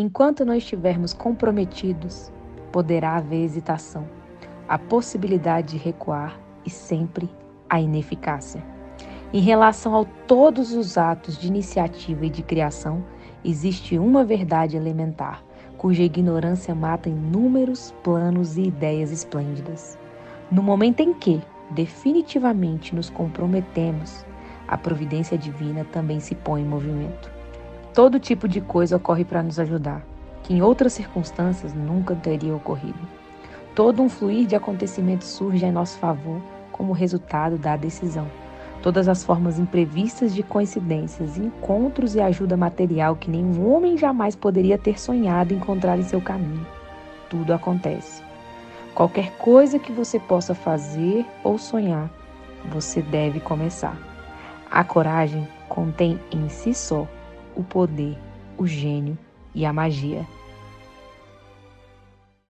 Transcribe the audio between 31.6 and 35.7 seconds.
nunca teria ocorrido. Todo um fluir de acontecimentos surge